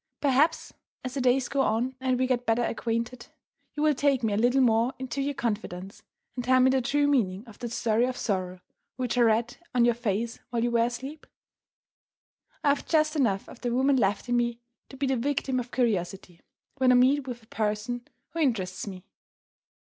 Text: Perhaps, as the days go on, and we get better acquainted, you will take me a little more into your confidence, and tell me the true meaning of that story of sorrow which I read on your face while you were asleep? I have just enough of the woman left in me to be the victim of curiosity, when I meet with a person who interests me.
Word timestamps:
Perhaps, 0.19 0.73
as 1.05 1.13
the 1.13 1.21
days 1.21 1.47
go 1.47 1.61
on, 1.61 1.95
and 2.01 2.17
we 2.17 2.25
get 2.25 2.43
better 2.47 2.63
acquainted, 2.63 3.27
you 3.75 3.83
will 3.83 3.93
take 3.93 4.23
me 4.23 4.33
a 4.33 4.37
little 4.37 4.59
more 4.59 4.93
into 4.97 5.21
your 5.21 5.35
confidence, 5.35 6.01
and 6.35 6.43
tell 6.43 6.59
me 6.59 6.71
the 6.71 6.81
true 6.81 7.05
meaning 7.05 7.45
of 7.45 7.59
that 7.59 7.71
story 7.71 8.05
of 8.05 8.17
sorrow 8.17 8.61
which 8.95 9.15
I 9.15 9.21
read 9.21 9.57
on 9.75 9.85
your 9.85 9.93
face 9.93 10.39
while 10.49 10.63
you 10.63 10.71
were 10.71 10.85
asleep? 10.85 11.27
I 12.63 12.69
have 12.69 12.87
just 12.87 13.15
enough 13.15 13.47
of 13.47 13.61
the 13.61 13.75
woman 13.75 13.95
left 13.97 14.27
in 14.27 14.37
me 14.37 14.57
to 14.89 14.97
be 14.97 15.05
the 15.05 15.17
victim 15.17 15.59
of 15.59 15.69
curiosity, 15.69 16.41
when 16.79 16.91
I 16.91 16.95
meet 16.95 17.27
with 17.27 17.43
a 17.43 17.47
person 17.47 18.07
who 18.31 18.39
interests 18.39 18.87
me. 18.87 19.05